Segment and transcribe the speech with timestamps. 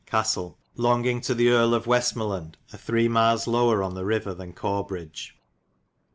[0.07, 3.07] Castelle longging to the Erie of Westmerland a 3.
[3.07, 5.37] miles lower on the ryver then Corbridge.